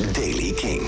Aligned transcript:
Daily 0.00 0.52
King. 0.52 0.80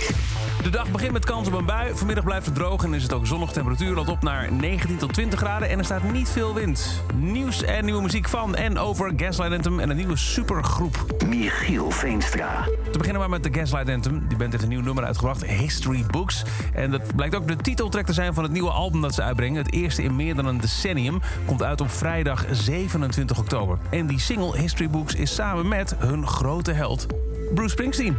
De 0.63 0.71
dag 0.71 0.91
begint 0.91 1.13
met 1.13 1.25
kans 1.25 1.49
op 1.49 1.55
een 1.55 1.65
bui. 1.65 1.95
Vanmiddag 1.95 2.25
blijft 2.25 2.47
het 2.47 2.55
droog 2.55 2.85
en 2.85 2.95
is 2.95 3.03
het 3.03 3.13
ook 3.13 3.27
zonnig. 3.27 3.53
Temperatuur 3.53 3.95
loopt 3.95 4.09
op 4.09 4.23
naar 4.23 4.53
19 4.53 4.97
tot 4.97 5.13
20 5.13 5.39
graden 5.39 5.69
en 5.69 5.79
er 5.79 5.85
staat 5.85 6.13
niet 6.13 6.29
veel 6.29 6.55
wind. 6.55 7.03
Nieuws 7.15 7.63
en 7.63 7.85
nieuwe 7.85 8.03
muziek 8.03 8.29
van 8.29 8.55
en 8.55 8.79
over 8.79 9.13
Gaslight 9.17 9.55
Anthem 9.55 9.81
en 9.81 9.91
een 9.91 9.97
nieuwe 9.97 10.17
supergroep. 10.17 11.07
Michiel 11.27 11.91
Veenstra. 11.91 12.65
Te 12.91 12.99
beginnen 12.99 13.21
maar 13.21 13.31
met 13.31 13.43
de 13.43 13.59
Gaslight 13.59 13.89
Anthem. 13.89 14.25
Die 14.29 14.37
band 14.37 14.51
heeft 14.51 14.63
een 14.63 14.69
nieuw 14.69 14.83
nummer 14.83 15.05
uitgebracht, 15.05 15.45
History 15.45 16.05
Books. 16.11 16.43
En 16.75 16.91
dat 16.91 17.17
blijkt 17.17 17.35
ook 17.35 17.49
de 17.49 17.57
titeltrack 17.57 18.07
te 18.07 18.13
zijn 18.13 18.35
van 18.35 18.43
het 18.43 18.53
nieuwe 18.53 18.71
album 18.71 19.01
dat 19.01 19.15
ze 19.15 19.23
uitbrengen. 19.23 19.63
Het 19.63 19.73
eerste 19.73 20.03
in 20.03 20.17
meer 20.17 20.35
dan 20.35 20.47
een 20.47 20.61
decennium. 20.61 21.21
Komt 21.47 21.63
uit 21.63 21.81
op 21.81 21.91
vrijdag 21.91 22.45
27 22.51 23.39
oktober. 23.39 23.79
En 23.91 24.07
die 24.07 24.21
single 24.21 24.59
History 24.59 24.91
Books 24.91 25.15
is 25.15 25.35
samen 25.35 25.69
met 25.69 25.95
hun 25.99 26.27
grote 26.27 26.73
held 26.73 27.07
Bruce 27.55 27.71
Springsteen. 27.71 28.17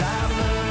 I'm 0.00 0.61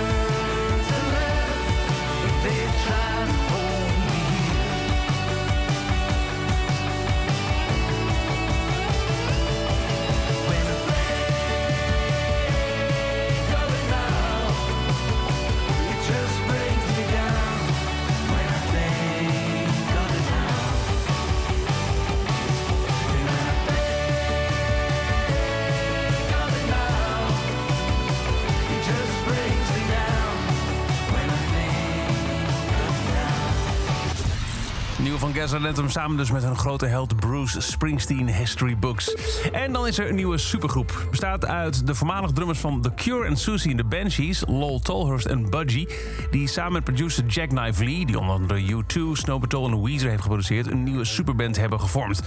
Nieuw 35.01 35.17
van 35.17 35.33
Anthem 35.65 35.89
samen 35.89 36.17
dus 36.17 36.31
met 36.31 36.43
hun 36.43 36.55
grote 36.55 36.85
held 36.85 37.15
Bruce 37.15 37.61
Springsteen 37.61 38.33
History 38.33 38.77
Books. 38.77 39.15
En 39.51 39.73
dan 39.73 39.87
is 39.87 39.99
er 39.99 40.09
een 40.09 40.15
nieuwe 40.15 40.37
supergroep. 40.37 41.07
Bestaat 41.09 41.45
uit 41.45 41.87
de 41.87 41.95
voormalig 41.95 42.31
drummers 42.31 42.59
van 42.59 42.81
The 42.81 42.93
Cure 42.93 43.25
en 43.25 43.37
Susie 43.37 43.71
in 43.71 43.77
the 43.77 43.83
Banshees, 43.83 44.43
Lol 44.47 44.79
Tolhurst 44.79 45.25
en 45.25 45.49
Budgie. 45.49 45.87
Die 46.31 46.47
samen 46.47 46.71
met 46.71 46.83
producer 46.83 47.25
Jack 47.25 47.49
Knife 47.49 47.83
Lee, 47.83 48.05
die 48.05 48.19
onder 48.19 48.35
andere 48.35 48.61
U2, 48.61 48.99
Snow 49.13 49.39
Patrol 49.39 49.67
en 49.67 49.83
Weezer 49.83 50.09
heeft 50.09 50.21
geproduceerd, 50.21 50.67
een 50.67 50.83
nieuwe 50.83 51.05
superband 51.05 51.57
hebben 51.57 51.79
gevormd. 51.79 52.21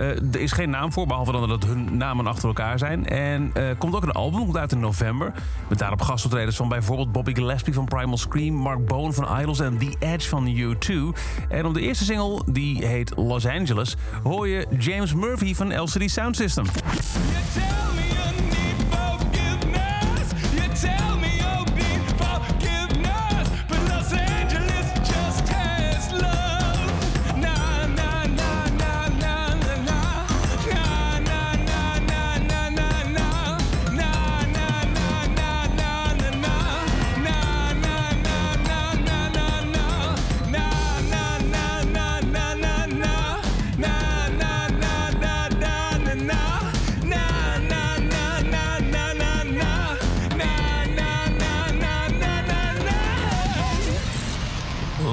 Eh, 0.00 0.08
er 0.08 0.40
is 0.40 0.52
geen 0.52 0.70
naam 0.70 0.92
voor, 0.92 1.06
behalve 1.06 1.32
dan 1.32 1.48
dat 1.48 1.64
hun 1.64 1.96
namen 1.96 2.26
achter 2.26 2.48
elkaar 2.48 2.78
zijn. 2.78 3.06
En 3.06 3.50
er 3.54 3.76
komt 3.76 3.94
ook 3.94 4.02
een 4.02 4.12
album, 4.12 4.40
komt 4.40 4.56
uit 4.56 4.72
in 4.72 4.80
november. 4.80 5.32
Met 5.68 5.78
daarop 5.78 6.00
gastoptredens 6.00 6.56
van 6.56 6.68
bijvoorbeeld 6.68 7.12
Bobby 7.12 7.34
Gillespie 7.34 7.74
van 7.74 7.84
Primal 7.84 8.18
Scream... 8.18 8.54
Mark 8.54 8.86
Bone 8.86 9.12
van 9.12 9.40
Idols 9.40 9.60
en 9.60 9.78
The 9.78 9.96
Edge 9.98 10.28
van 10.28 10.46
U2. 10.56 10.92
En 11.48 11.66
op 11.66 11.74
de 11.74 11.80
eerste 11.80 12.04
single, 12.04 12.42
die 12.46 12.86
heet 12.86 13.12
Los 13.16 13.46
Angeles... 13.46 13.96
hoor 14.22 14.48
je 14.48 14.66
James 14.78 15.14
Murphy 15.14 15.54
van 15.54 15.80
LCD 15.80 16.10
Sound 16.10 16.36
System. 16.36 16.64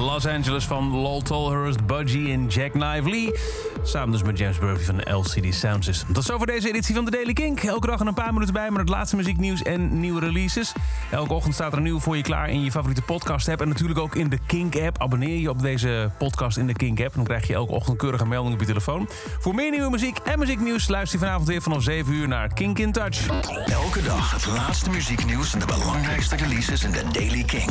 Los 0.08 0.26
Angeles 0.26 0.64
van 0.64 0.90
Lol 0.90 1.22
Tolhurst, 1.22 1.86
Budgie 1.86 2.32
en 2.32 2.46
Jack 2.46 2.70
Knife 2.70 3.08
Lee. 3.08 3.38
Samen 3.82 4.12
dus 4.12 4.22
met 4.22 4.38
James 4.38 4.58
Murphy 4.58 4.84
van 4.84 5.16
LCD 5.16 5.54
Sound 5.54 5.84
System. 5.84 6.12
Tot 6.12 6.24
zover 6.24 6.46
deze 6.46 6.68
editie 6.68 6.94
van 6.94 7.04
de 7.04 7.10
Daily 7.10 7.32
Kink. 7.32 7.62
Elke 7.62 7.86
dag 7.86 8.00
een 8.00 8.14
paar 8.14 8.32
minuten 8.32 8.54
bij 8.54 8.70
met 8.70 8.80
het 8.80 8.88
laatste 8.88 9.16
muzieknieuws 9.16 9.62
en 9.62 10.00
nieuwe 10.00 10.20
releases. 10.20 10.72
Elke 11.10 11.32
ochtend 11.32 11.54
staat 11.54 11.72
er 11.72 11.80
nieuw 11.80 12.00
voor 12.00 12.16
je 12.16 12.22
klaar 12.22 12.50
in 12.50 12.64
je 12.64 12.70
favoriete 12.70 13.02
podcast 13.02 13.48
app. 13.48 13.60
En 13.60 13.68
natuurlijk 13.68 13.98
ook 13.98 14.14
in 14.14 14.28
de 14.28 14.38
Kink 14.46 14.76
app. 14.76 15.02
Abonneer 15.02 15.38
je 15.38 15.50
op 15.50 15.62
deze 15.62 16.10
podcast 16.18 16.56
in 16.56 16.66
de 16.66 16.74
Kink 16.74 17.00
app. 17.00 17.14
Dan 17.14 17.24
krijg 17.24 17.46
je 17.46 17.54
elke 17.54 17.72
ochtend 17.72 17.96
keurige 17.96 18.26
melding 18.26 18.54
op 18.54 18.60
je 18.60 18.66
telefoon. 18.66 19.08
Voor 19.38 19.54
meer 19.54 19.70
nieuwe 19.70 19.90
muziek 19.90 20.18
en 20.18 20.38
muzieknieuws 20.38 20.88
luister 20.88 21.18
je 21.18 21.24
vanavond 21.24 21.48
weer 21.48 21.62
vanaf 21.62 21.82
7 21.82 22.12
uur 22.12 22.28
naar 22.28 22.54
Kink 22.54 22.78
in 22.78 22.92
Touch. 22.92 23.26
Elke 23.66 24.02
dag 24.02 24.32
het 24.32 24.46
laatste 24.46 24.90
muzieknieuws 24.90 25.52
en 25.52 25.58
de 25.58 25.66
belangrijkste 25.66 26.36
releases 26.36 26.84
in 26.84 26.90
de 26.90 27.02
Daily 27.12 27.44
King. 27.44 27.70